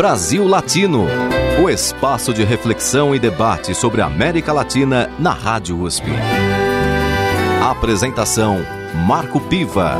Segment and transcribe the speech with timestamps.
[0.00, 1.04] Brasil Latino,
[1.62, 6.06] o espaço de reflexão e debate sobre a América Latina na Rádio USP.
[7.62, 8.60] Apresentação
[9.06, 9.98] Marco Piva.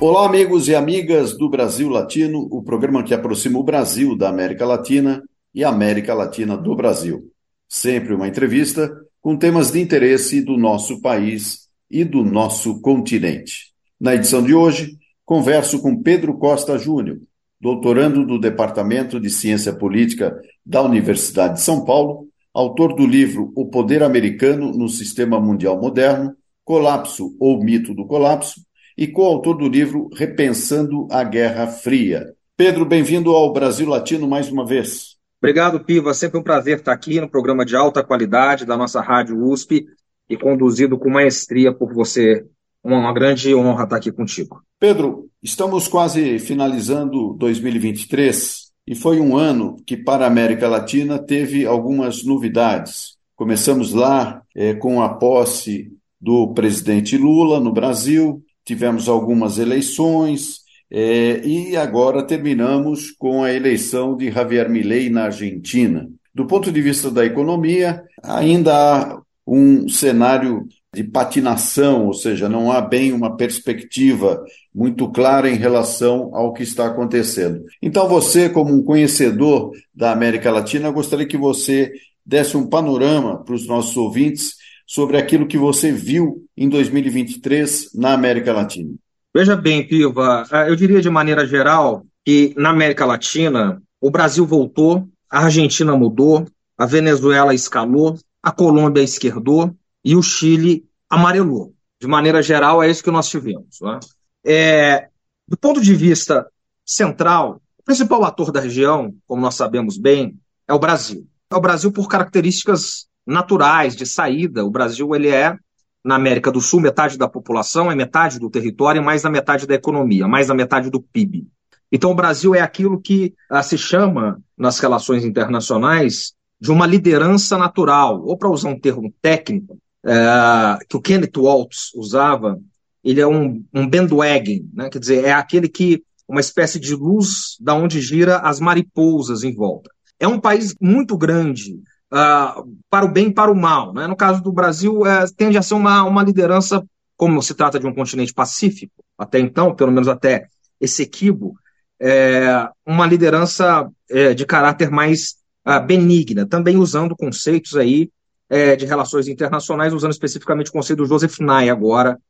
[0.00, 4.64] Olá, amigos e amigas do Brasil Latino, o programa que aproxima o Brasil da América
[4.64, 5.22] Latina
[5.54, 7.30] e a América Latina do Brasil.
[7.68, 8.90] Sempre uma entrevista
[9.20, 13.74] com temas de interesse do nosso país e do nosso continente.
[14.00, 15.01] Na edição de hoje,
[15.32, 17.18] converso com Pedro Costa Júnior,
[17.58, 23.70] doutorando do Departamento de Ciência Política da Universidade de São Paulo, autor do livro O
[23.70, 28.60] Poder Americano no Sistema Mundial Moderno, Colapso ou Mito do Colapso,
[28.94, 32.34] e coautor do livro Repensando a Guerra Fria.
[32.54, 35.16] Pedro, bem-vindo ao Brasil Latino mais uma vez.
[35.40, 36.12] Obrigado, Piva.
[36.12, 39.86] Sempre um prazer estar aqui no programa de alta qualidade da nossa Rádio USP
[40.28, 42.44] e conduzido com maestria por você.
[42.84, 44.62] Uma grande honra estar aqui contigo.
[44.78, 51.64] Pedro, estamos quase finalizando 2023 e foi um ano que, para a América Latina, teve
[51.64, 53.16] algumas novidades.
[53.36, 61.40] Começamos lá é, com a posse do presidente Lula no Brasil, tivemos algumas eleições é,
[61.46, 66.08] e agora terminamos com a eleição de Javier Milei na Argentina.
[66.34, 72.70] Do ponto de vista da economia, ainda há um cenário de patinação, ou seja, não
[72.70, 77.64] há bem uma perspectiva muito clara em relação ao que está acontecendo.
[77.80, 81.92] Então, você, como um conhecedor da América Latina, gostaria que você
[82.24, 88.12] desse um panorama para os nossos ouvintes sobre aquilo que você viu em 2023 na
[88.12, 88.90] América Latina.
[89.34, 94.44] Veja bem, Piva, ah, eu diria de maneira geral que na América Latina o Brasil
[94.44, 99.74] voltou, a Argentina mudou, a Venezuela escalou, a Colômbia esquerdou
[100.04, 101.74] e o Chile amarelou.
[102.00, 103.78] De maneira geral, é isso que nós tivemos.
[103.80, 104.00] Né?
[104.44, 105.08] É,
[105.46, 106.46] do ponto de vista
[106.84, 110.36] central, o principal ator da região, como nós sabemos bem,
[110.66, 111.26] é o Brasil.
[111.50, 114.64] É o Brasil por características naturais de saída.
[114.64, 115.56] O Brasil ele é
[116.04, 119.66] na América do Sul, metade da população é metade do território e mais da metade
[119.66, 121.46] da economia, mais da metade do PIB.
[121.92, 127.58] Então, o Brasil é aquilo que ah, se chama, nas relações internacionais, de uma liderança
[127.58, 132.60] natural, ou para usar um termo técnico, é, que o Kenneth Waltz usava,
[133.04, 134.88] ele é um, um bandwagon, né?
[134.90, 139.54] quer dizer, é aquele que, uma espécie de luz da onde gira as mariposas em
[139.54, 139.90] volta.
[140.18, 141.74] É um país muito grande,
[142.12, 143.92] uh, para o bem e para o mal.
[143.92, 144.06] Né?
[144.06, 146.84] No caso do Brasil, uh, tende a ser uma, uma liderança,
[147.16, 150.46] como se trata de um continente pacífico, até então, pelo menos até
[150.80, 151.54] esse equibo,
[152.00, 158.10] é, uma liderança é, de caráter mais uh, benigna, também usando conceitos aí
[158.52, 162.20] é, de relações internacionais, usando especificamente o conceito do Joseph Nye agora,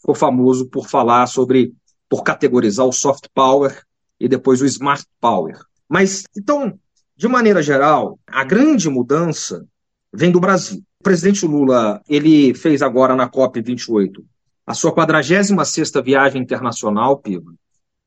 [0.00, 1.74] ficou famoso por falar sobre,
[2.08, 3.82] por categorizar o soft power
[4.18, 5.60] e depois o smart power.
[5.86, 6.80] Mas, então,
[7.14, 9.66] de maneira geral, a grande mudança
[10.10, 10.82] vem do Brasil.
[10.98, 14.24] O presidente Lula, ele fez agora na COP 28
[14.66, 17.52] a sua 46ª viagem internacional, Piva.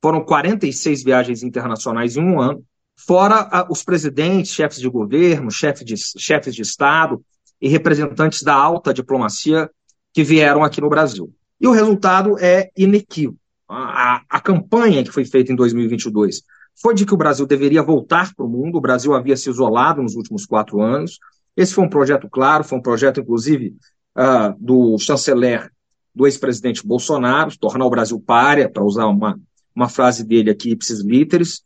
[0.02, 2.64] Foram 46 viagens internacionais em um ano,
[2.96, 7.24] fora os presidentes, chefes de governo, chefes de, chefes de Estado
[7.60, 9.70] e representantes da alta diplomacia
[10.12, 11.32] que vieram aqui no Brasil.
[11.60, 13.38] E o resultado é inequívoco.
[13.68, 16.42] A, a, campanha que foi feita em 2022
[16.80, 20.02] foi de que o Brasil deveria voltar para o mundo, o Brasil havia se isolado
[20.02, 21.18] nos últimos quatro anos.
[21.56, 23.76] Esse foi um projeto claro, foi um projeto, inclusive,
[24.16, 25.70] uh, do chanceler
[26.12, 29.38] do ex-presidente Bolsonaro, tornar o Brasil párea, para usar uma,
[29.74, 31.62] uma frase dele aqui, ipsis literis,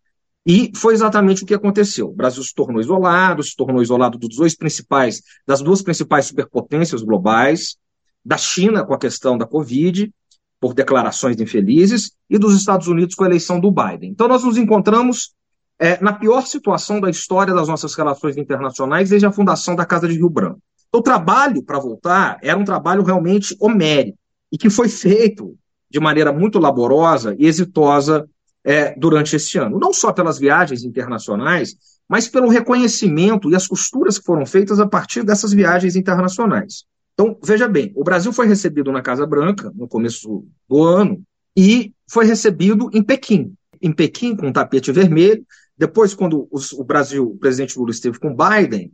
[0.46, 2.08] e foi exatamente o que aconteceu.
[2.08, 7.02] O Brasil se tornou isolado, se tornou isolado dos dois principais, das duas principais superpotências
[7.02, 7.76] globais,
[8.24, 10.12] da China com a questão da Covid,
[10.60, 14.10] por declarações infelizes, e dos Estados Unidos com a eleição do Biden.
[14.10, 15.34] Então, nós nos encontramos
[15.78, 20.06] é, na pior situação da história das nossas relações internacionais desde a fundação da Casa
[20.06, 20.60] de Rio Branco.
[20.88, 24.18] Então, o trabalho para voltar era um trabalho realmente homérico
[24.52, 25.56] e que foi feito
[25.90, 28.28] de maneira muito laborosa e exitosa
[28.64, 29.78] é, durante este ano.
[29.78, 31.76] Não só pelas viagens internacionais,
[32.08, 36.84] mas pelo reconhecimento e as costuras que foram feitas a partir dessas viagens internacionais.
[37.12, 41.22] Então, veja bem, o Brasil foi recebido na Casa Branca no começo do ano
[41.56, 43.54] e foi recebido em Pequim.
[43.80, 45.44] Em Pequim, com um tapete vermelho.
[45.76, 48.92] Depois, quando os, o Brasil, o presidente Lula esteve com Biden,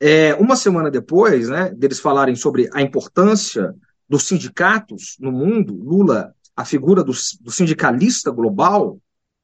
[0.00, 3.74] é, uma semana depois, né, deles falarem sobre a importância
[4.08, 8.98] dos sindicatos no mundo, Lula, a figura do, do sindicalista global,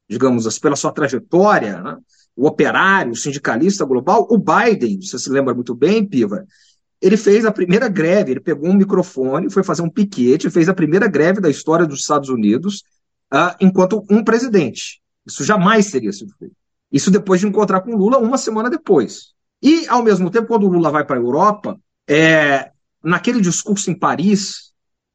[0.09, 1.97] digamos assim, pela sua trajetória, né,
[2.35, 6.45] o operário, o sindicalista global, o Biden, você se lembra muito bem, Piva,
[7.01, 10.73] ele fez a primeira greve, ele pegou um microfone, foi fazer um piquete, fez a
[10.73, 12.83] primeira greve da história dos Estados Unidos,
[13.33, 15.01] uh, enquanto um presidente.
[15.25, 16.55] Isso jamais teria sido feito.
[16.91, 19.33] Isso depois de encontrar com Lula uma semana depois.
[19.61, 21.77] E, ao mesmo tempo, quando o Lula vai para a Europa,
[22.07, 22.71] é,
[23.03, 24.71] naquele discurso em Paris,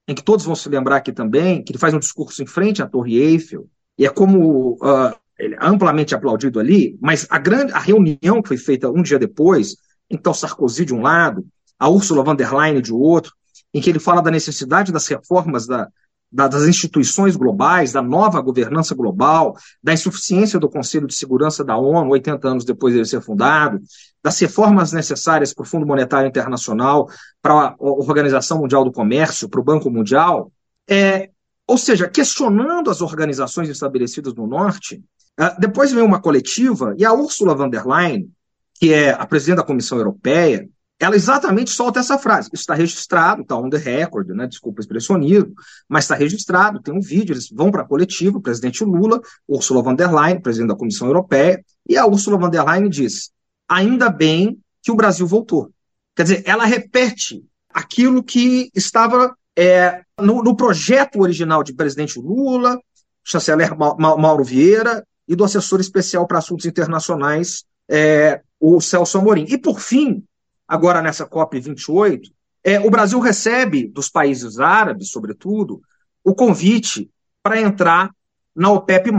[0.06, 2.83] em que todos vão se lembrar aqui também, que ele faz um discurso em frente
[2.83, 3.69] à Torre Eiffel,
[3.99, 5.15] e é como uh,
[5.61, 9.77] amplamente aplaudido ali, mas a, grande, a reunião que foi feita um dia depois,
[10.09, 11.44] então Sarkozy de um lado,
[11.79, 13.33] a Ursula von der Leyen de outro,
[13.75, 15.89] em que ele fala da necessidade das reformas da,
[16.31, 21.77] da, das instituições globais, da nova governança global, da insuficiência do Conselho de Segurança da
[21.77, 23.81] ONU, 80 anos depois dele ser fundado,
[24.23, 27.09] das reformas necessárias para o Fundo Monetário Internacional,
[27.41, 30.50] para a Organização Mundial do Comércio, para o Banco Mundial,
[30.89, 31.31] é,
[31.72, 35.02] ou seja, questionando as organizações estabelecidas no Norte.
[35.40, 38.30] É, depois vem uma coletiva e a Ursula von der Leyen,
[38.74, 40.69] que é a presidente da Comissão Europeia,
[41.00, 42.50] ela exatamente solta essa frase.
[42.52, 44.46] Isso está registrado, está on the record, né?
[44.46, 45.54] desculpa o expressionismo,
[45.88, 49.82] mas está registrado, tem um vídeo, eles vão para a coletiva, o presidente Lula, Ursula
[49.82, 53.32] von der Leyen, presidente da Comissão Europeia, e a Ursula von der Leyen diz:
[53.66, 55.72] ainda bem que o Brasil voltou.
[56.14, 57.42] Quer dizer, ela repete
[57.72, 62.81] aquilo que estava é, no, no, projeto original de presidente Lula,
[63.25, 69.46] chanceler Mauro Vieira e do assessor especial para assuntos internacionais, é, o Celso Amorim.
[69.49, 70.25] E, por fim,
[70.66, 72.31] agora nessa COP28,
[72.64, 75.82] é, o Brasil recebe dos países árabes, sobretudo,
[76.25, 77.10] o convite
[77.43, 78.10] para entrar
[78.55, 79.10] na OPEP+.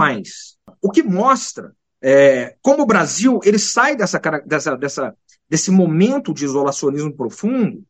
[0.82, 5.16] O que mostra é, como o Brasil ele sai dessa, dessa, dessa,
[5.50, 7.84] desse momento de isolacionismo profundo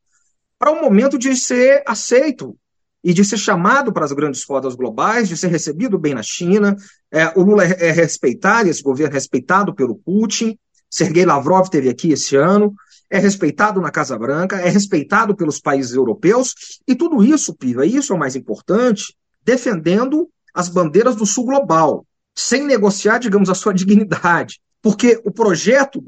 [0.63, 2.55] para um momento de ser aceito
[3.03, 6.73] e de ser chamado para as grandes rodas globais, de ser recebido bem na China.
[7.11, 10.57] É, o Lula é, é respeitado, esse governo é respeitado pelo Putin.
[10.89, 12.73] Sergei Lavrov teve aqui esse ano
[13.09, 16.55] é respeitado na Casa Branca, é respeitado pelos países europeus,
[16.87, 22.07] e tudo isso, Piva, isso é o mais importante, defendendo as bandeiras do Sul Global,
[22.33, 24.61] sem negociar, digamos, a sua dignidade.
[24.81, 26.01] Porque o projeto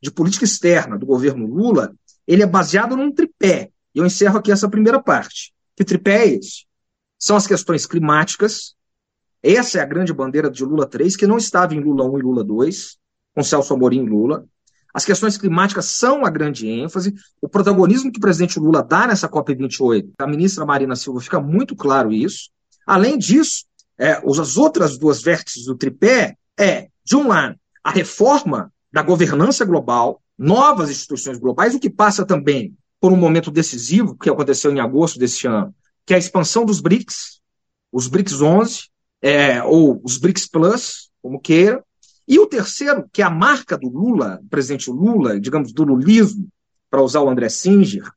[0.00, 1.92] de política externa do governo Lula,
[2.24, 3.72] ele é baseado num tripé.
[3.96, 5.54] E eu encerro aqui essa primeira parte.
[5.74, 6.66] Que tripé esse?
[7.18, 8.76] São as questões climáticas,
[9.42, 12.22] essa é a grande bandeira de Lula 3, que não estava em Lula 1 e
[12.22, 12.98] Lula 2,
[13.34, 14.44] com Celso Amorim e Lula.
[14.92, 17.14] As questões climáticas são a grande ênfase.
[17.40, 21.74] O protagonismo que o presidente Lula dá nessa COP28, a ministra Marina Silva fica muito
[21.74, 22.50] claro isso.
[22.86, 23.64] Além disso,
[23.98, 29.64] é, as outras duas vértices do tripé é, de um lado, a reforma da governança
[29.64, 34.80] global, novas instituições globais, o que passa também por um momento decisivo que aconteceu em
[34.80, 37.40] agosto deste ano, que é a expansão dos BRICS,
[37.92, 38.88] os BRICS 11,
[39.22, 41.84] é, ou os BRICS Plus, como queira,
[42.28, 46.48] e o terceiro, que é a marca do Lula, do presidente Lula, digamos, do lulismo,
[46.90, 48.10] para usar o André Singer,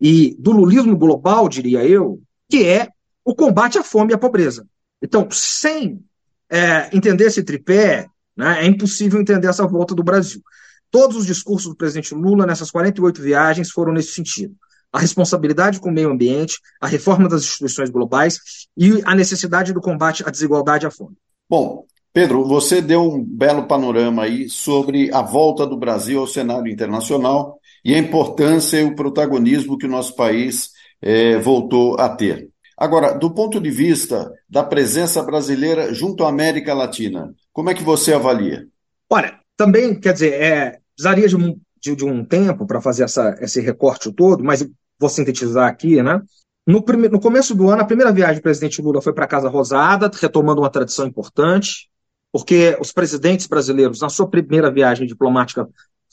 [0.00, 2.88] e do lulismo global, diria eu, que é
[3.24, 4.66] o combate à fome e à pobreza.
[5.02, 6.02] Então, sem
[6.48, 8.06] é, entender esse tripé,
[8.36, 10.42] né, é impossível entender essa volta do Brasil.
[10.90, 14.54] Todos os discursos do presidente Lula nessas 48 viagens foram nesse sentido.
[14.92, 18.38] A responsabilidade com o meio ambiente, a reforma das instituições globais
[18.76, 21.16] e a necessidade do combate à desigualdade e à fome.
[21.48, 26.72] Bom, Pedro, você deu um belo panorama aí sobre a volta do Brasil ao cenário
[26.72, 30.70] internacional e a importância e o protagonismo que o nosso país
[31.02, 32.48] é, voltou a ter.
[32.76, 37.82] Agora, do ponto de vista da presença brasileira junto à América Latina, como é que
[37.82, 38.66] você avalia?
[39.10, 43.36] Olha, também, quer dizer, é, precisaria de um, de, de um tempo para fazer essa,
[43.40, 44.66] esse recorte todo, mas
[44.98, 46.22] vou sintetizar aqui, né?
[46.66, 49.28] No, prime, no começo do ano, a primeira viagem do presidente Lula foi para a
[49.28, 51.90] Casa Rosada, retomando uma tradição importante
[52.32, 55.68] porque os presidentes brasileiros, na sua primeira viagem diplomática,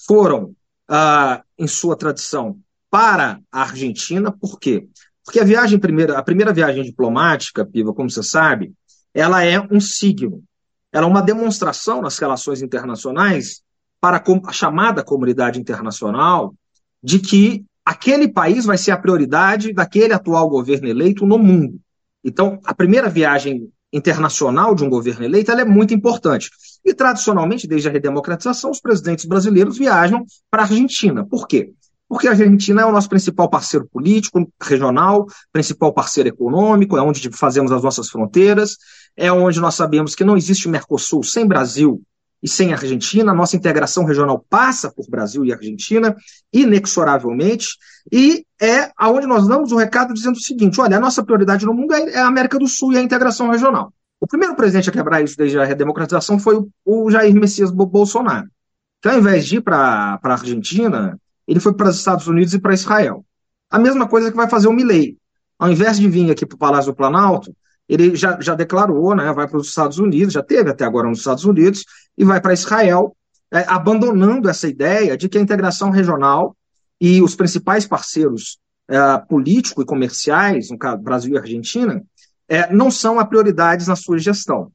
[0.08, 0.56] foram,
[0.88, 2.58] ah, em sua tradição,
[2.90, 4.32] para a Argentina.
[4.32, 4.88] Por quê?
[5.24, 8.74] Porque a viagem primeira, a primeira viagem diplomática, Piva, como você sabe,
[9.14, 10.44] ela é um signo.
[10.96, 13.62] Ela é uma demonstração nas relações internacionais
[14.00, 16.56] para a chamada comunidade internacional
[17.04, 21.78] de que aquele país vai ser a prioridade daquele atual governo eleito no mundo.
[22.24, 26.50] Então, a primeira viagem internacional de um governo eleito é muito importante.
[26.86, 31.26] E, tradicionalmente, desde a redemocratização, os presidentes brasileiros viajam para a Argentina.
[31.26, 31.74] Por quê?
[32.08, 37.30] Porque a Argentina é o nosso principal parceiro político, regional, principal parceiro econômico, é onde
[37.32, 38.78] fazemos as nossas fronteiras,
[39.16, 42.02] é onde nós sabemos que não existe Mercosul sem Brasil
[42.44, 46.16] e sem Argentina, a nossa integração regional passa por Brasil e Argentina,
[46.54, 47.70] inexoravelmente,
[48.12, 51.74] e é aonde nós damos o recado dizendo o seguinte: olha, a nossa prioridade no
[51.74, 53.92] mundo é, é a América do Sul e a integração regional.
[54.20, 58.48] O primeiro presidente a quebrar isso desde a redemocratização foi o, Jair Messias Bolsonaro,
[59.02, 62.60] que ao invés de ir para a Argentina, ele foi para os Estados Unidos e
[62.60, 63.26] para Israel.
[63.70, 65.18] A mesma coisa que vai fazer o Milley.
[65.58, 67.56] Ao invés de vir aqui para o Palácio do Planalto,
[67.88, 71.20] ele já, já declarou, né, vai para os Estados Unidos, já teve até agora nos
[71.20, 71.86] Estados Unidos,
[72.18, 73.16] e vai para Israel,
[73.52, 76.56] é, abandonando essa ideia de que a integração regional
[77.00, 82.04] e os principais parceiros é, políticos e comerciais, no caso Brasil e Argentina,
[82.48, 84.72] é, não são a prioridade na sua gestão.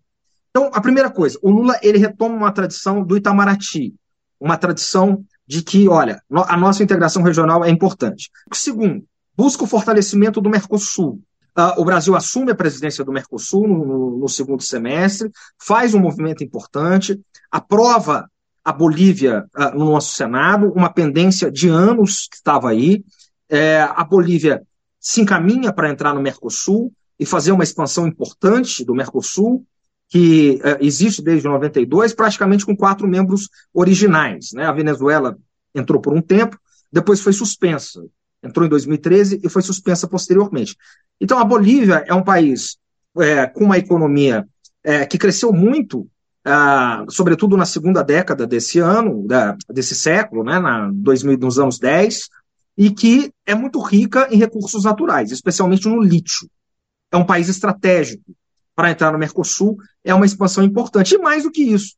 [0.50, 3.95] Então, a primeira coisa, o Lula ele retoma uma tradição do Itamaraty,
[4.40, 8.31] uma tradição de que, olha, a nossa integração regional é importante.
[8.52, 9.05] Segundo,
[9.37, 11.21] busca o fortalecimento do Mercosul.
[11.61, 15.31] Uh, o Brasil assume a presidência do Mercosul no, no, segundo semestre,
[15.62, 18.31] faz um movimento importante, aprova
[18.64, 23.05] a Bolívia uh, no nosso Senado, uma pendência de anos que estava aí.
[23.47, 24.62] É, a Bolívia
[24.99, 29.67] se encaminha para entrar no Mercosul e fazer uma expansão importante do Mercosul,
[30.09, 34.49] que uh, existe desde 92, praticamente com quatro membros originais.
[34.55, 34.64] Né?
[34.64, 35.37] A Venezuela
[35.75, 36.59] entrou por um tempo,
[36.90, 38.02] depois foi suspensa.
[38.43, 40.75] Entrou em 2013 e foi suspensa posteriormente.
[41.21, 42.79] Então, a Bolívia é um país
[43.19, 44.49] é, com uma economia
[44.83, 46.09] é, que cresceu muito,
[46.45, 51.79] ah, sobretudo na segunda década desse ano, da, desse século, né, na 2000, nos anos
[51.79, 52.29] 10,
[52.79, 56.49] e que é muito rica em recursos naturais, especialmente no lítio.
[57.12, 58.35] É um país estratégico
[58.75, 61.15] para entrar no Mercosul, é uma expansão importante.
[61.15, 61.95] E mais do que isso,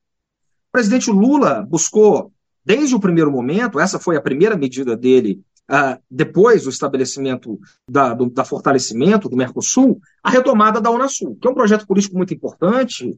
[0.69, 2.33] o presidente Lula buscou,
[2.65, 8.13] desde o primeiro momento, essa foi a primeira medida dele Uh, depois do estabelecimento da,
[8.13, 12.35] do da fortalecimento do Mercosul, a retomada da Unasul, que é um projeto político muito
[12.35, 13.17] importante,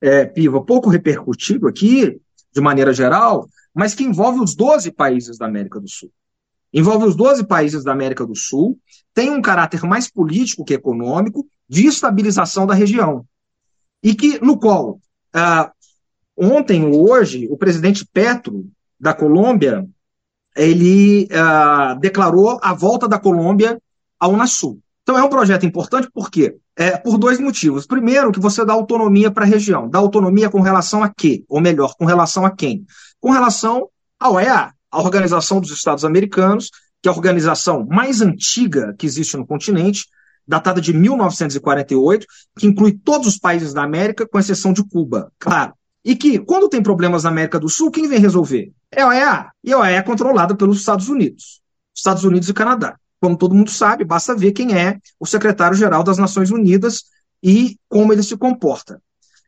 [0.00, 2.20] é, Piva, pouco repercutido aqui,
[2.52, 6.10] de maneira geral, mas que envolve os 12 países da América do Sul.
[6.72, 8.78] Envolve os 12 países da América do Sul,
[9.14, 13.24] tem um caráter mais político que econômico, de estabilização da região.
[14.02, 15.00] E que, no qual,
[15.34, 15.70] uh,
[16.36, 18.66] ontem ou hoje, o presidente Petro,
[18.98, 19.86] da Colômbia,
[20.56, 23.80] ele uh, declarou a volta da Colômbia
[24.18, 24.80] à Unasul.
[25.02, 26.56] Então é um projeto importante por quê?
[26.76, 27.86] É, por dois motivos.
[27.86, 29.88] Primeiro, que você dá autonomia para a região.
[29.88, 31.44] Dá autonomia com relação a quê?
[31.48, 32.84] Ou melhor, com relação a quem?
[33.20, 36.70] Com relação à OEA, a Organização dos Estados Americanos,
[37.02, 40.06] que é a organização mais antiga que existe no continente,
[40.46, 42.26] datada de 1948,
[42.58, 45.72] que inclui todos os países da América, com exceção de Cuba, claro.
[46.04, 48.72] E que, quando tem problemas na América do Sul, quem vem resolver?
[48.90, 49.50] É a OEA.
[49.62, 51.60] E a OEA é controlada pelos Estados Unidos.
[51.94, 52.98] Estados Unidos e Canadá.
[53.20, 57.04] Como todo mundo sabe, basta ver quem é o secretário-geral das Nações Unidas
[57.42, 59.00] e como ele se comporta.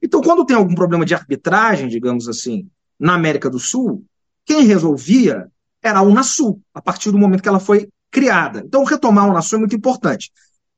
[0.02, 2.68] Então, quando tem algum problema de arbitragem, digamos assim,
[2.98, 4.04] na América do Sul,
[4.44, 5.50] quem resolvia
[5.82, 8.62] era a Unasul, a partir do momento que ela foi criada.
[8.64, 10.32] Então, retomar a Unasul é muito importante.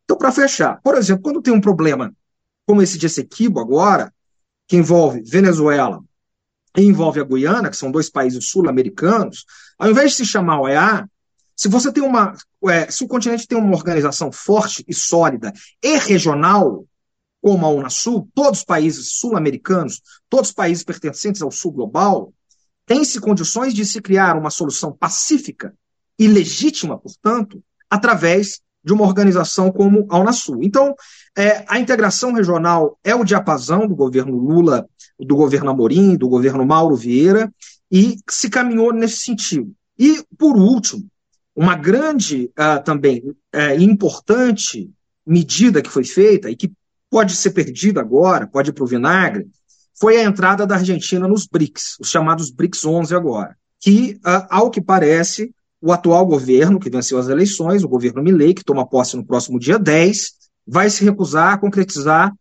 [0.04, 2.12] Então, para fechar, por exemplo, quando tem um problema
[2.66, 4.12] como esse de Essequibo agora,
[4.66, 6.02] que envolve Venezuela
[6.76, 9.44] envolve a Guiana, que são dois países sul-americanos,
[9.78, 11.08] ao invés de se chamar OEA,
[11.56, 12.34] se você tem uma.
[12.68, 16.86] É, se o continente tem uma organização forte e sólida e regional,
[17.42, 22.32] como a Unasul, todos os países sul-americanos, todos os países pertencentes ao sul global,
[22.86, 25.74] têm-se condições de se criar uma solução pacífica
[26.18, 30.62] e legítima, portanto, através de uma organização como a Unasul.
[30.62, 30.94] Então,
[31.36, 36.64] é, a integração regional é o diapasão do governo Lula, do governo Amorim, do governo
[36.66, 37.52] Mauro Vieira,
[37.90, 39.72] e se caminhou nesse sentido.
[39.98, 41.06] E, por último,
[41.54, 44.90] uma grande uh, também uh, importante
[45.26, 46.72] medida que foi feita e que
[47.10, 49.48] pode ser perdida agora, pode ir para o vinagre,
[49.98, 54.70] foi a entrada da Argentina nos BRICS, os chamados BRICS 11 agora, que, uh, ao
[54.70, 59.16] que parece, o atual governo, que venceu as eleições, o governo Milei, que toma posse
[59.16, 60.32] no próximo dia 10,
[60.66, 62.32] vai se recusar a concretizar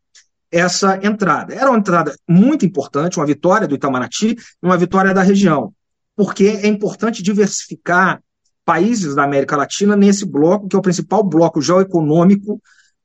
[0.51, 1.53] essa entrada.
[1.53, 5.74] Era uma entrada muito importante, uma vitória do Itamaraty, uma vitória da região,
[6.15, 8.22] porque é importante diversificar
[8.65, 12.62] países da América Latina nesse bloco, que é o principal bloco geoeconômico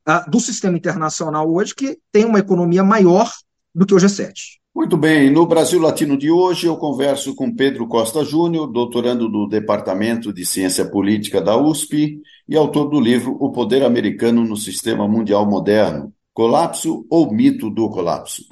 [0.09, 3.31] uh, do sistema internacional hoje, que tem uma economia maior
[3.75, 4.33] do que o G7.
[4.75, 9.47] Muito bem, no Brasil Latino de hoje eu converso com Pedro Costa Júnior, doutorando do
[9.47, 15.07] Departamento de Ciência Política da USP e autor do livro O Poder Americano no Sistema
[15.07, 18.47] Mundial Moderno: Colapso ou Mito do Colapso.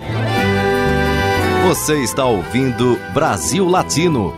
[1.67, 4.33] Você está ouvindo Brasil Latino,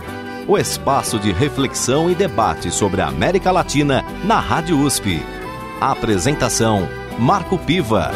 [0.48, 5.20] o espaço de reflexão e debate sobre a América Latina na Rádio USP.
[5.78, 6.88] A apresentação:
[7.18, 8.10] Marco Piva.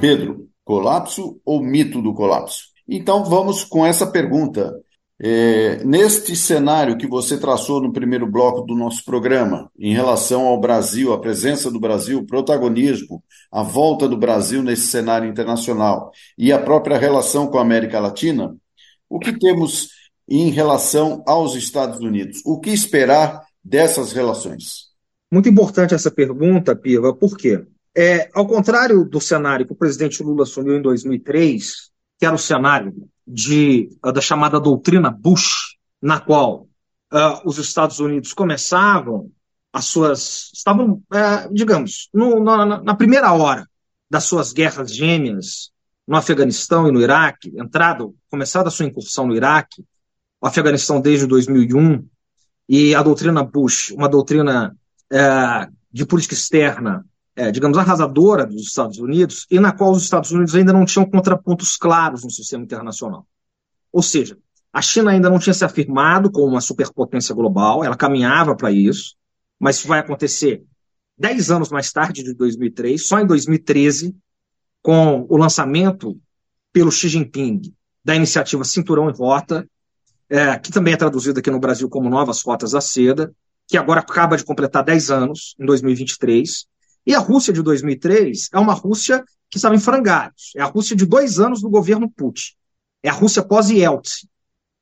[0.00, 0.39] Pedro,
[0.70, 2.66] colapso ou mito do colapso?
[2.88, 4.72] Então vamos com essa pergunta.
[5.22, 10.60] É, neste cenário que você traçou no primeiro bloco do nosso programa, em relação ao
[10.60, 16.52] Brasil, a presença do Brasil, o protagonismo, a volta do Brasil nesse cenário internacional e
[16.52, 18.56] a própria relação com a América Latina,
[19.10, 19.88] o que temos
[20.28, 22.40] em relação aos Estados Unidos?
[22.46, 24.90] O que esperar dessas relações?
[25.30, 27.66] Muito importante essa pergunta, Piva, por quê?
[27.96, 32.38] É, ao contrário do cenário que o presidente Lula assumiu em 2003, que era o
[32.38, 32.94] cenário
[33.26, 36.68] de, da chamada doutrina Bush, na qual
[37.12, 39.30] uh, os Estados Unidos começavam
[39.72, 40.50] as suas.
[40.54, 43.68] estavam, uh, digamos, no, na, na, primeira hora
[44.08, 45.70] das suas guerras gêmeas
[46.06, 49.84] no Afeganistão e no Iraque, entrado, começada a sua incursão no Iraque,
[50.40, 52.04] o Afeganistão desde 2001,
[52.68, 54.76] e a doutrina Bush, uma doutrina
[55.12, 57.04] uh, de política externa
[57.40, 61.08] é, digamos, arrasadora dos Estados Unidos e na qual os Estados Unidos ainda não tinham
[61.08, 63.26] contrapontos claros no sistema internacional.
[63.90, 64.36] Ou seja,
[64.70, 69.16] a China ainda não tinha se afirmado como uma superpotência global, ela caminhava para isso,
[69.58, 70.62] mas isso vai acontecer
[71.16, 74.14] dez anos mais tarde, de 2003, só em 2013,
[74.82, 76.20] com o lançamento
[76.70, 77.62] pelo Xi Jinping
[78.04, 79.66] da iniciativa Cinturão e Rota,
[80.28, 83.34] é, que também é traduzida aqui no Brasil como Novas Rotas da Seda,
[83.66, 86.68] que agora acaba de completar 10 anos, em 2023,
[87.06, 90.52] e a Rússia de 2003 é uma Rússia que estava em frangalhos.
[90.56, 92.52] É a Rússia de dois anos do governo Putin.
[93.02, 94.28] É a Rússia pós-Yeltsin.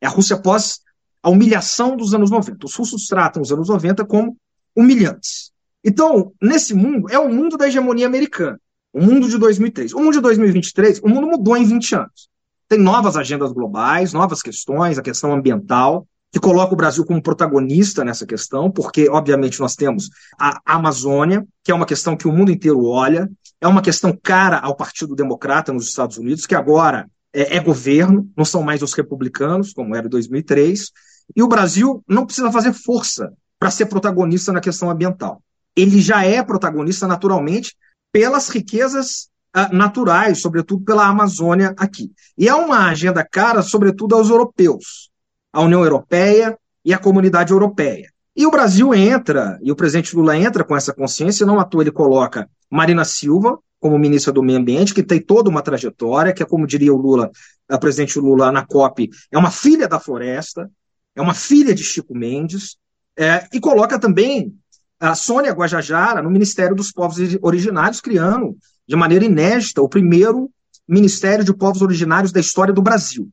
[0.01, 0.81] É a Rússia pós
[1.23, 2.67] a humilhação dos anos 90.
[2.67, 4.37] Os russos tratam os anos 90 como
[4.75, 5.53] humilhantes.
[5.85, 8.61] Então, nesse mundo, é o mundo da hegemonia americana.
[8.93, 9.93] O mundo de 2003.
[9.93, 12.29] O mundo de 2023, o mundo mudou em 20 anos.
[12.69, 18.05] Tem novas agendas globais, novas questões, a questão ambiental, que coloca o Brasil como protagonista
[18.05, 22.51] nessa questão, porque, obviamente, nós temos a Amazônia, que é uma questão que o mundo
[22.51, 23.29] inteiro olha,
[23.61, 28.31] é uma questão cara ao Partido Democrata nos Estados Unidos, que agora é, é governo,
[28.37, 30.91] não são mais os republicanos, como era em 2003,
[31.35, 35.43] e o Brasil não precisa fazer força para ser protagonista na questão ambiental.
[35.75, 37.75] Ele já é protagonista naturalmente
[38.13, 42.13] pelas riquezas uh, naturais, sobretudo pela Amazônia aqui.
[42.37, 45.08] E é uma agenda cara, sobretudo aos europeus
[45.53, 48.11] a União Europeia e a comunidade europeia.
[48.37, 51.83] E o Brasil entra, e o presidente Lula entra com essa consciência, não à toa
[51.83, 56.43] ele coloca Marina Silva como ministra do Meio Ambiente, que tem toda uma trajetória, que
[56.43, 57.31] é como diria o Lula,
[57.69, 60.71] a presidente Lula na COP, é uma filha da floresta,
[61.15, 62.77] é uma filha de Chico Mendes,
[63.17, 64.55] é, e coloca também
[65.01, 68.57] a Sônia Guajajara no Ministério dos Povos Originários, criando
[68.87, 70.51] de maneira inédita o primeiro
[70.89, 73.29] Ministério de Povos Originários da história do Brasil.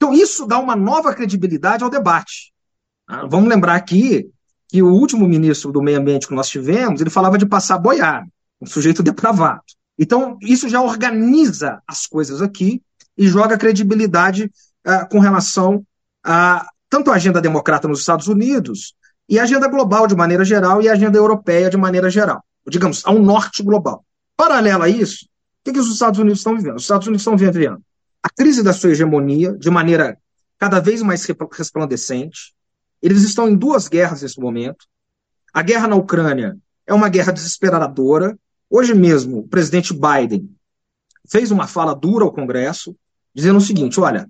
[0.00, 2.54] Então, isso dá uma nova credibilidade ao debate.
[3.06, 4.30] Ah, vamos lembrar aqui
[4.66, 8.26] que o último ministro do Meio Ambiente que nós tivemos, ele falava de passar boiado,
[8.58, 9.60] um sujeito depravado.
[9.98, 12.80] Então, isso já organiza as coisas aqui
[13.14, 14.50] e joga credibilidade
[14.86, 15.84] uh, com relação
[16.24, 18.94] a tanto a agenda democrata nos Estados Unidos
[19.28, 22.42] e a agenda global de maneira geral e a agenda europeia de maneira geral.
[22.66, 24.02] Digamos, a um norte global.
[24.34, 26.76] Paralelo a isso, o que, que os Estados Unidos estão vivendo?
[26.76, 27.82] Os Estados Unidos estão vivendo
[28.22, 30.18] a crise da sua hegemonia de maneira
[30.58, 32.54] cada vez mais resplandecente.
[33.02, 34.86] Eles estão em duas guerras nesse momento.
[35.52, 36.56] A guerra na Ucrânia
[36.86, 38.38] é uma guerra desesperadora.
[38.68, 40.50] Hoje mesmo, o presidente Biden
[41.28, 42.94] fez uma fala dura ao Congresso,
[43.34, 44.28] dizendo o seguinte: olha,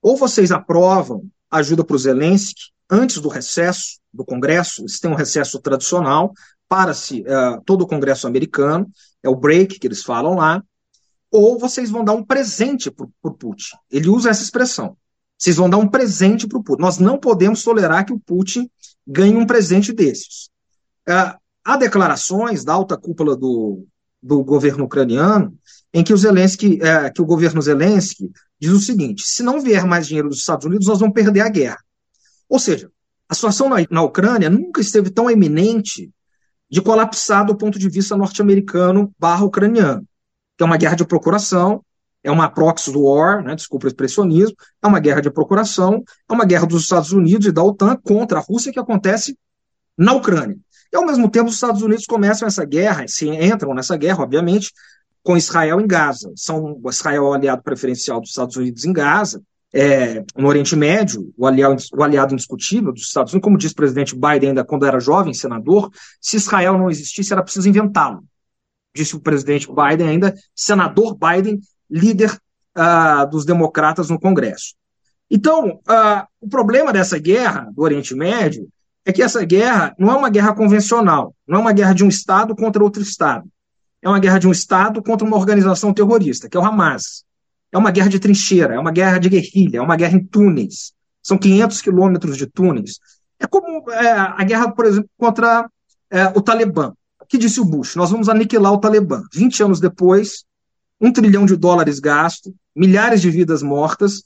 [0.00, 5.16] ou vocês aprovam ajuda para o Zelensky antes do recesso do Congresso, eles têm um
[5.16, 6.32] recesso tradicional
[6.68, 8.90] para se uh, todo o Congresso americano,
[9.22, 10.62] é o break que eles falam lá,
[11.32, 13.74] ou vocês vão dar um presente para o Putin.
[13.90, 14.98] Ele usa essa expressão.
[15.38, 16.82] Vocês vão dar um presente para o Putin.
[16.82, 18.70] Nós não podemos tolerar que o Putin
[19.06, 20.50] ganhe um presente desses.
[21.08, 23.84] Uh, há declarações da alta cúpula do,
[24.22, 25.56] do governo ucraniano
[25.92, 29.86] em que o Zelensky, é, que o governo Zelensky diz o seguinte: se não vier
[29.86, 31.78] mais dinheiro dos Estados Unidos, nós vamos perder a guerra.
[32.48, 32.90] Ou seja,
[33.26, 36.10] a situação na, na Ucrânia nunca esteve tão eminente
[36.70, 40.06] de colapsar do ponto de vista norte-americano barra ucraniano
[40.62, 41.82] é uma guerra de procuração,
[42.22, 46.44] é uma proxy war, né, desculpa o expressionismo, é uma guerra de procuração, é uma
[46.44, 49.36] guerra dos Estados Unidos e da OTAN contra a Rússia que acontece
[49.98, 50.56] na Ucrânia.
[50.92, 54.72] E, ao mesmo tempo, os Estados Unidos começam essa guerra, se entram nessa guerra, obviamente,
[55.22, 56.32] com Israel em Gaza.
[56.36, 59.42] São Israel é o aliado preferencial dos Estados Unidos em Gaza,
[59.74, 63.76] é, no Oriente Médio, o aliado, o aliado indiscutível dos Estados Unidos, como disse o
[63.76, 68.22] presidente Biden ainda quando era jovem senador, se Israel não existisse, era preciso inventá-lo
[68.94, 72.36] disse o presidente Biden, ainda senador Biden, líder
[72.76, 74.74] uh, dos democratas no Congresso.
[75.30, 78.68] Então, uh, o problema dessa guerra do Oriente Médio
[79.04, 82.08] é que essa guerra não é uma guerra convencional, não é uma guerra de um
[82.08, 83.48] Estado contra outro Estado.
[84.00, 87.24] É uma guerra de um Estado contra uma organização terrorista, que é o Hamas.
[87.70, 90.92] É uma guerra de trincheira, é uma guerra de guerrilha, é uma guerra em túneis.
[91.22, 92.98] São 500 quilômetros de túneis.
[93.38, 95.68] É como é, a guerra, por exemplo, contra
[96.10, 96.92] é, o Talibã
[97.32, 97.96] que disse o Bush?
[97.96, 99.22] Nós vamos aniquilar o Talibã.
[99.32, 100.44] 20 anos depois,
[101.00, 104.24] um trilhão de dólares gasto, milhares de vidas mortas,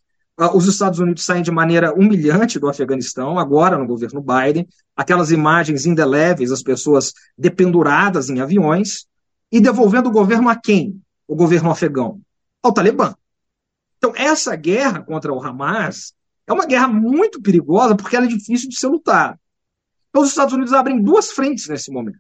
[0.53, 4.67] os Estados Unidos saem de maneira humilhante do Afeganistão, agora no governo Biden,
[4.97, 9.07] aquelas imagens indeléveis, as pessoas dependuradas em aviões,
[9.53, 11.01] e devolvendo o governo a quem?
[11.29, 12.21] O governo afegão?
[12.61, 13.15] Ao Talibã.
[13.99, 16.13] Então, essa guerra contra o Hamas
[16.45, 19.39] é uma guerra muito perigosa porque ela é difícil de ser lutada.
[20.11, 22.19] Então, os Estados Unidos abrem duas frentes nesse momento.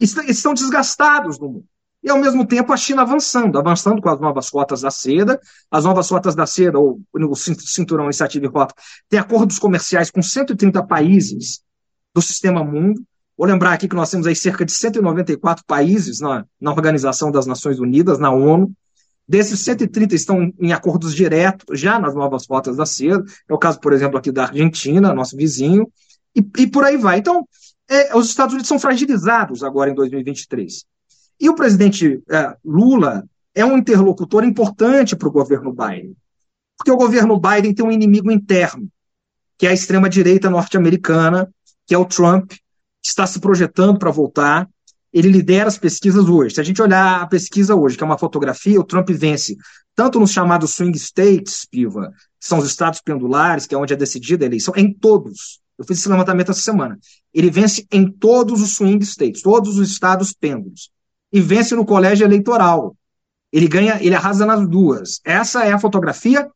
[0.00, 1.66] Estão desgastados no mundo
[2.02, 5.40] e, ao mesmo tempo, a China avançando, avançando com as novas rotas da seda.
[5.70, 8.74] As novas rotas da seda, ou o Cinturão Iniciativa e Rota,
[9.08, 11.60] tem acordos comerciais com 130 países
[12.14, 13.02] do sistema mundo.
[13.36, 17.46] Vou lembrar aqui que nós temos aí cerca de 194 países na, na Organização das
[17.46, 18.72] Nações Unidas, na ONU.
[19.26, 23.22] Desses 130 estão em acordos diretos, já nas novas rotas da seda.
[23.48, 25.86] É o caso, por exemplo, aqui da Argentina, nosso vizinho,
[26.34, 27.18] e, e por aí vai.
[27.18, 27.46] Então,
[27.88, 30.84] é, os Estados Unidos são fragilizados agora em 2023.
[31.40, 33.24] E o presidente é, Lula
[33.54, 36.16] é um interlocutor importante para o governo Biden,
[36.76, 38.88] porque o governo Biden tem um inimigo interno,
[39.56, 41.52] que é a extrema-direita norte-americana,
[41.86, 42.58] que é o Trump, que
[43.08, 44.68] está se projetando para voltar.
[45.12, 46.54] Ele lidera as pesquisas hoje.
[46.54, 49.56] Se a gente olhar a pesquisa hoje, que é uma fotografia, o Trump vence
[49.94, 53.96] tanto nos chamados swing states, Piva, que são os estados pendulares, que é onde é
[53.96, 55.60] decidida a eleição, em todos.
[55.78, 56.98] Eu fiz esse levantamento essa semana.
[57.32, 60.90] Ele vence em todos os swing states, todos os estados pêndulos
[61.32, 62.96] e vence no colégio eleitoral.
[63.52, 65.20] Ele ganha, ele arrasa nas duas.
[65.24, 66.50] Essa é a fotografia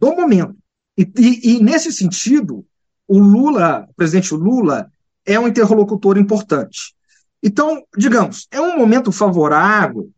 [0.00, 0.56] do momento.
[0.96, 2.64] E, e, e nesse sentido,
[3.06, 4.90] o Lula, o presidente Lula,
[5.26, 6.94] é um interlocutor importante.
[7.42, 10.10] Então, digamos, é um momento favorável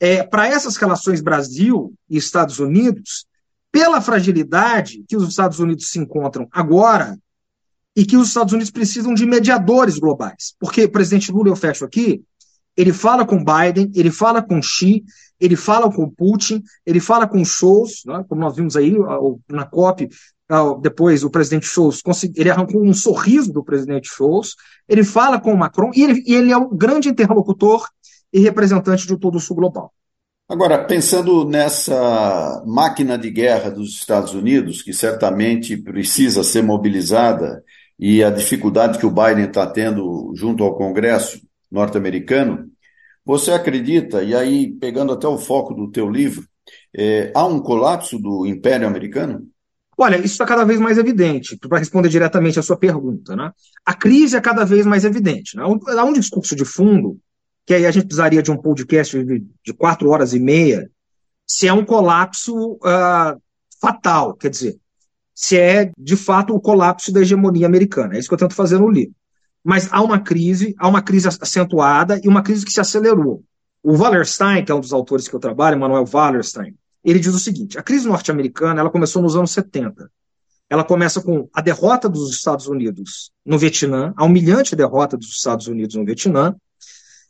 [0.00, 3.26] é, para essas relações Brasil e Estados Unidos,
[3.70, 7.18] pela fragilidade que os Estados Unidos se encontram agora
[7.96, 10.54] e que os Estados Unidos precisam de mediadores globais.
[10.58, 12.22] Porque, presidente Lula, eu fecho aqui,
[12.76, 15.04] ele fala com Biden, ele fala com Xi,
[15.40, 18.94] ele fala com Putin, ele fala com Scholz, né, como nós vimos aí
[19.48, 20.08] na COP,
[20.80, 22.02] depois o presidente Scholz,
[22.34, 24.54] ele arrancou um sorriso do presidente Scholz,
[24.88, 27.88] ele fala com o Macron e ele, ele é o grande interlocutor
[28.32, 29.92] e representante de todo o sul global.
[30.46, 37.64] Agora, pensando nessa máquina de guerra dos Estados Unidos, que certamente precisa ser mobilizada,
[37.98, 42.70] e a dificuldade que o Biden está tendo junto ao Congresso, norte-americano,
[43.24, 46.46] você acredita, e aí pegando até o foco do teu livro,
[46.94, 49.48] é, há um colapso do Império Americano?
[49.96, 53.36] Olha, isso está cada vez mais evidente, para responder diretamente a sua pergunta.
[53.36, 53.50] Né?
[53.86, 55.56] A crise é cada vez mais evidente.
[55.56, 55.62] Né?
[55.62, 57.18] Há um discurso de fundo,
[57.64, 60.90] que aí a gente precisaria de um podcast de, de quatro horas e meia,
[61.46, 63.40] se é um colapso uh,
[63.80, 64.76] fatal, quer dizer,
[65.34, 68.14] se é de fato o colapso da hegemonia americana.
[68.14, 69.14] É isso que eu tento fazer no livro
[69.64, 73.42] mas há uma crise, há uma crise acentuada e uma crise que se acelerou.
[73.82, 77.38] O Wallerstein, que é um dos autores que eu trabalho, Manuel Wallerstein, ele diz o
[77.38, 80.10] seguinte: a crise norte-americana ela começou nos anos 70.
[80.68, 85.66] Ela começa com a derrota dos Estados Unidos no Vietnã, a humilhante derrota dos Estados
[85.66, 86.54] Unidos no Vietnã,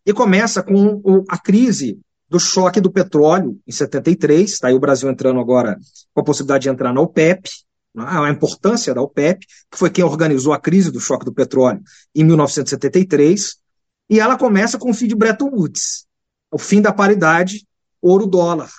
[0.04, 5.10] e começa com a crise do choque do petróleo em 73, está aí o Brasil
[5.10, 5.78] entrando agora
[6.12, 7.48] com a possibilidade de entrar na OPEP,
[7.96, 11.80] a importância da OPEP, que foi quem organizou a crise do choque do petróleo
[12.14, 13.56] em 1973,
[14.10, 16.06] e ela começa com o fim de Bretton Woods,
[16.50, 17.66] o fim da paridade
[18.02, 18.70] ouro-dólar,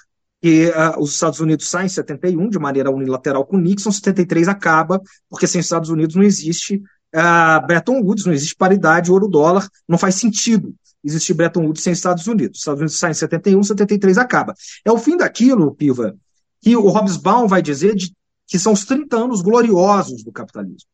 [0.42, 5.02] que uh, os Estados Unidos saem em 71 de maneira unilateral com Nixon, 73 acaba,
[5.30, 6.76] porque sem Estados Unidos não existe
[7.16, 12.28] uh, Bretton Woods, não existe paridade ouro-dólar, não faz sentido existir Bretton Woods sem Estados
[12.28, 12.58] Unidos.
[12.58, 14.54] Os Estados Unidos saem em 71, 73 acaba.
[14.84, 16.16] É o fim daquilo, Piva,
[16.62, 18.14] que o Hobsbawm vai dizer de
[18.48, 20.90] que são os 30 anos gloriosos do capitalismo,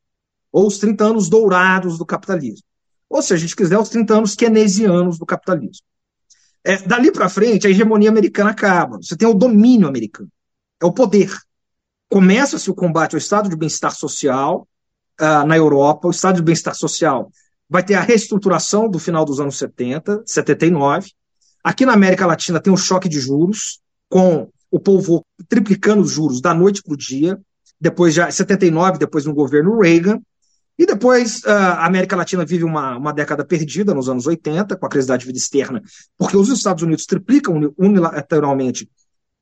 [0.51, 2.65] ou os 30 anos dourados do capitalismo.
[3.09, 5.85] Ou se a gente quiser, os 30 anos keynesianos do capitalismo.
[6.63, 8.97] É, dali para frente, a hegemonia americana acaba.
[8.97, 10.29] Você tem o domínio americano.
[10.81, 11.35] É o poder.
[12.09, 14.67] Começa-se o combate ao estado de bem-estar social
[15.19, 16.07] uh, na Europa.
[16.07, 17.31] O estado de bem-estar social
[17.69, 21.11] vai ter a reestruturação do final dos anos 70, 79.
[21.63, 26.41] Aqui na América Latina tem o choque de juros, com o povo triplicando os juros
[26.41, 27.37] da noite para o dia,
[27.79, 30.21] depois já 79, depois no governo Reagan,
[30.79, 34.89] e depois a América Latina vive uma, uma década perdida nos anos 80, com a
[34.89, 35.81] crise da dívida externa,
[36.17, 38.89] porque os Estados Unidos triplicam unilateralmente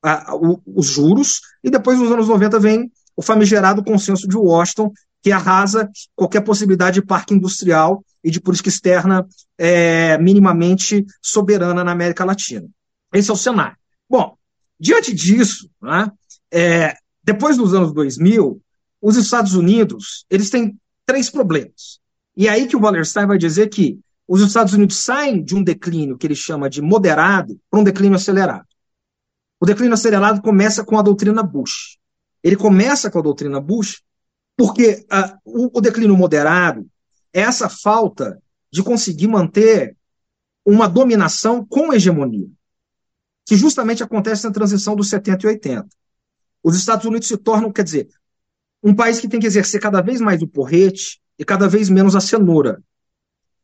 [0.04, 5.30] uh, os juros, e depois nos anos 90 vem o famigerado consenso de Washington, que
[5.30, 9.26] arrasa qualquer possibilidade de parque industrial e de política externa
[9.58, 12.66] é, minimamente soberana na América Latina.
[13.12, 13.76] Esse é o cenário.
[14.08, 14.36] Bom,
[14.80, 16.10] Diante disso, né,
[16.50, 18.60] é, depois dos anos 2000,
[19.02, 22.00] os Estados Unidos eles têm três problemas.
[22.36, 25.62] E é aí que o Wallerstein vai dizer que os Estados Unidos saem de um
[25.62, 28.66] declínio que ele chama de moderado para um declínio acelerado.
[29.60, 31.98] O declínio acelerado começa com a doutrina Bush.
[32.42, 34.00] Ele começa com a doutrina Bush,
[34.56, 36.88] porque uh, o, o declínio moderado
[37.34, 38.40] é essa falta
[38.72, 39.96] de conseguir manter
[40.64, 42.48] uma dominação com hegemonia,
[43.50, 45.88] que justamente acontece na transição dos 70 e 80.
[46.62, 48.08] Os Estados Unidos se tornam, quer dizer,
[48.80, 52.14] um país que tem que exercer cada vez mais o porrete e cada vez menos
[52.14, 52.80] a cenoura.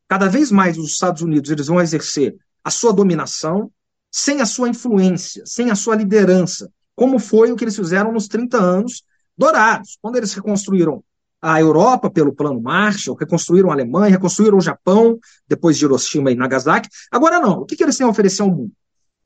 [0.09, 3.70] Cada vez mais os Estados Unidos eles vão exercer a sua dominação
[4.11, 8.27] sem a sua influência, sem a sua liderança, como foi o que eles fizeram nos
[8.27, 9.05] 30 anos
[9.38, 11.05] dourados, quando eles reconstruíram
[11.40, 16.35] a Europa pelo Plano Marshall, reconstruíram a Alemanha, reconstruíram o Japão, depois de Hiroshima e
[16.35, 16.88] Nagasaki.
[17.09, 18.72] Agora não, o que, que eles têm a oferecer ao mundo?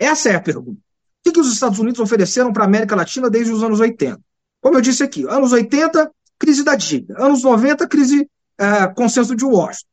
[0.00, 0.80] Essa é a pergunta.
[0.80, 4.18] O que, que os Estados Unidos ofereceram para a América Latina desde os anos 80?
[4.62, 7.22] Como eu disse aqui, anos 80, crise da dívida.
[7.22, 9.86] Anos 90, crise uh, consenso de Washington.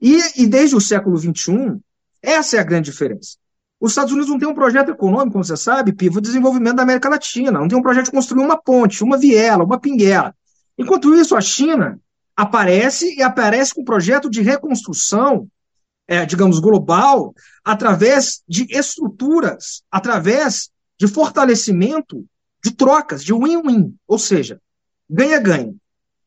[0.00, 1.80] E, e desde o século XXI,
[2.22, 3.36] essa é a grande diferença.
[3.80, 6.84] Os Estados Unidos não têm um projeto econômico, como você sabe, Pivo, de desenvolvimento da
[6.84, 7.58] América Latina.
[7.58, 10.32] Não tem um projeto de construir uma ponte, uma viela, uma pinguela.
[10.78, 11.98] Enquanto isso, a China
[12.36, 15.48] aparece e aparece com um projeto de reconstrução,
[16.12, 20.68] é, digamos, global, através de estruturas, através
[21.00, 22.22] de fortalecimento
[22.62, 24.60] de trocas, de win-win, ou seja,
[25.08, 25.74] ganha-ganha.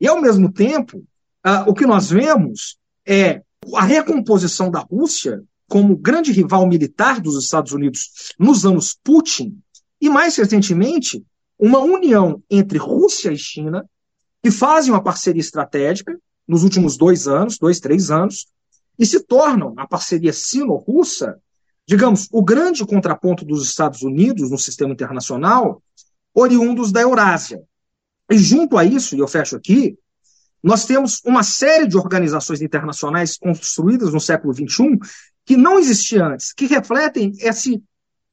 [0.02, 0.98] E, ao mesmo tempo,
[1.46, 3.44] uh, o que nós vemos é
[3.76, 9.56] a recomposição da Rússia como grande rival militar dos Estados Unidos nos anos Putin,
[10.02, 11.24] e mais recentemente,
[11.60, 13.88] uma união entre Rússia e China,
[14.42, 16.18] que fazem uma parceria estratégica
[16.48, 18.48] nos últimos dois anos, dois, três anos,
[18.98, 21.38] e se tornam, a parceria sino-russa,
[21.88, 25.82] digamos, o grande contraponto dos Estados Unidos no sistema internacional,
[26.34, 27.62] oriundos da Eurásia.
[28.30, 29.98] E junto a isso, e eu fecho aqui,
[30.64, 34.98] nós temos uma série de organizações internacionais construídas no século XXI
[35.46, 37.84] que não existia antes, que refletem esse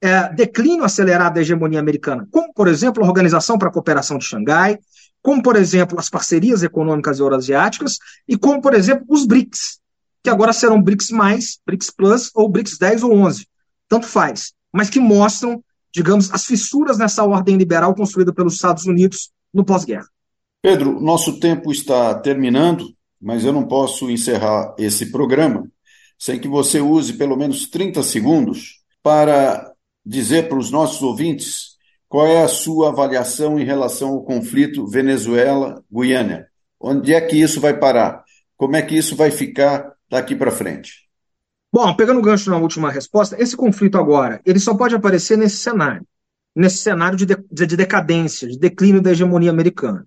[0.00, 4.24] é, declínio acelerado da hegemonia americana, como, por exemplo, a Organização para a Cooperação de
[4.24, 4.78] Xangai,
[5.20, 9.78] como, por exemplo, as parcerias econômicas euroasiáticas e como, por exemplo, os BRICS,
[10.22, 11.10] que agora serão BRICS+,
[11.66, 13.46] BRICS Plus ou BRICS 10 ou 11,
[13.88, 19.30] tanto faz, mas que mostram, digamos, as fissuras nessa ordem liberal construída pelos Estados Unidos
[19.52, 20.06] no pós-guerra.
[20.62, 25.68] Pedro, nosso tempo está terminando, mas eu não posso encerrar esse programa
[26.18, 29.72] sem que você use pelo menos 30 segundos para
[30.06, 31.72] dizer para os nossos ouvintes
[32.08, 36.46] qual é a sua avaliação em relação ao conflito Venezuela-Guiana.
[36.78, 38.22] Onde é que isso vai parar?
[38.56, 41.08] Como é que isso vai ficar daqui para frente?
[41.72, 45.56] Bom, pegando o gancho na última resposta, esse conflito agora, ele só pode aparecer nesse
[45.56, 46.06] cenário,
[46.54, 50.06] nesse cenário de, de, de decadência, de declínio da hegemonia americana.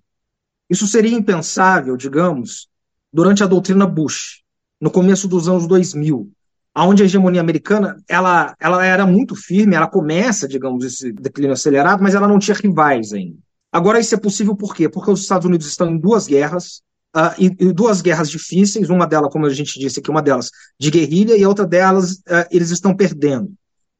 [0.70, 2.68] Isso seria impensável, digamos,
[3.12, 4.42] durante a doutrina Bush,
[4.80, 6.30] no começo dos anos 2000,
[6.76, 12.00] onde a hegemonia americana ela, ela era muito firme, ela começa, digamos, esse declínio acelerado,
[12.00, 13.38] mas ela não tinha rivais ainda.
[13.72, 14.88] Agora isso é possível por quê?
[14.88, 16.82] Porque os Estados Unidos estão em duas guerras,
[17.16, 20.50] uh, e, e, duas guerras difíceis, uma delas, como a gente disse aqui, uma delas
[20.78, 23.50] de guerrilha, e outra delas uh, eles estão perdendo.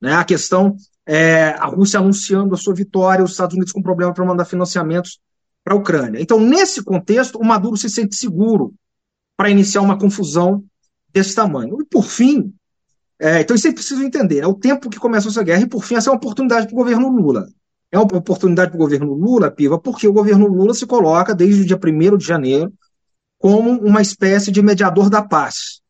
[0.00, 0.12] Né?
[0.12, 0.76] A questão
[1.06, 5.18] é a Rússia anunciando a sua vitória, os Estados Unidos com problema para mandar financiamentos
[5.64, 6.20] para a Ucrânia.
[6.20, 8.74] Então, nesse contexto, o Maduro se sente seguro
[9.36, 10.62] para iniciar uma confusão
[11.12, 11.80] desse tamanho.
[11.80, 12.52] E, por fim,
[13.18, 15.82] é, então isso é preciso entender, é o tempo que começa essa guerra, e, por
[15.82, 17.48] fim, essa é uma oportunidade para o governo Lula.
[17.90, 21.62] É uma oportunidade para o governo Lula, Piva, porque o governo Lula se coloca, desde
[21.62, 22.72] o dia 1 de janeiro,
[23.38, 25.80] como uma espécie de mediador da paz.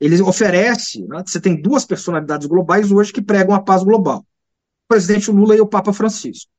[0.00, 4.20] Ele oferece, né, você tem duas personalidades globais hoje que pregam a paz global.
[4.20, 6.50] O presidente Lula e o Papa Francisco.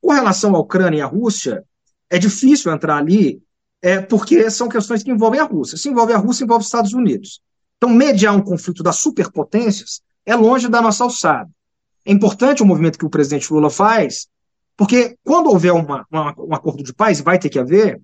[0.00, 1.62] Com relação à Ucrânia e à Rússia,
[2.08, 3.42] é difícil entrar ali
[3.82, 5.76] é, porque são questões que envolvem a Rússia.
[5.76, 7.40] Se envolve a Rússia, envolve os Estados Unidos.
[7.76, 11.50] Então, mediar um conflito das superpotências é longe da nossa alçada.
[12.04, 14.28] É importante o movimento que o presidente Lula faz,
[14.76, 18.00] porque quando houver uma, uma, um acordo de paz, vai ter que haver,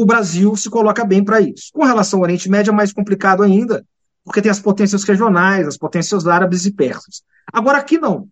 [0.00, 1.70] o Brasil se coloca bem para isso.
[1.72, 3.84] Com relação ao Oriente Médio, é mais complicado ainda,
[4.24, 7.22] porque tem as potências regionais, as potências árabes e persas.
[7.52, 8.28] Agora, aqui não.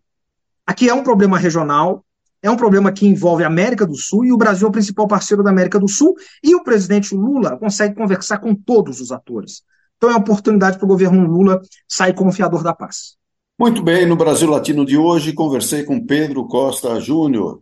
[0.67, 2.05] Aqui é um problema regional,
[2.43, 5.07] é um problema que envolve a América do Sul e o Brasil é o principal
[5.07, 9.63] parceiro da América do Sul e o presidente Lula consegue conversar com todos os atores.
[9.97, 13.17] Então é uma oportunidade para o governo Lula sair como fiador da paz.
[13.59, 17.61] Muito bem, no Brasil Latino de hoje conversei com Pedro Costa Júnior,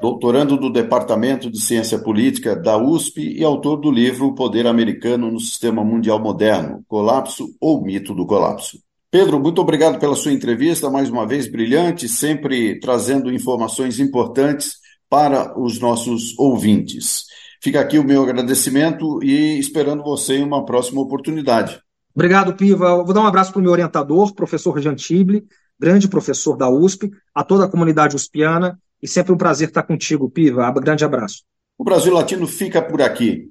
[0.00, 5.30] doutorando do Departamento de Ciência Política da USP e autor do livro O Poder Americano
[5.30, 8.78] no Sistema Mundial Moderno: Colapso ou Mito do Colapso.
[9.10, 14.76] Pedro, muito obrigado pela sua entrevista, mais uma vez brilhante, sempre trazendo informações importantes
[15.08, 17.24] para os nossos ouvintes.
[17.60, 21.80] Fica aqui o meu agradecimento e esperando você em uma próxima oportunidade.
[22.14, 23.04] Obrigado, Piva.
[23.04, 25.44] vou dar um abraço para o meu orientador, professor Jantible,
[25.78, 30.30] grande professor da USP, a toda a comunidade uspiana e sempre um prazer estar contigo,
[30.30, 30.70] Piva.
[30.72, 31.42] Grande abraço.
[31.78, 33.48] O Brasil Latino fica por aqui.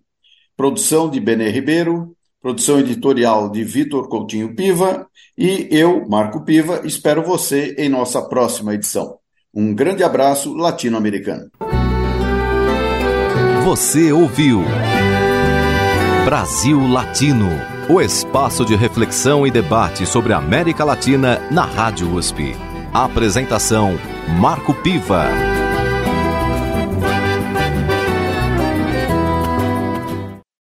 [0.56, 5.08] Produção de Benê Ribeiro, produção editorial de Vitor Coutinho Piva
[5.38, 9.18] e eu, Marco Piva, espero você em nossa próxima edição.
[9.54, 11.50] Um grande abraço latino-americano.
[13.66, 14.64] Você ouviu
[16.26, 17.50] Brasil Latino,
[17.90, 22.69] o espaço de reflexão e debate sobre a América Latina na Rádio USP.
[22.94, 24.00] Apresentação
[24.40, 25.59] Marco Piva.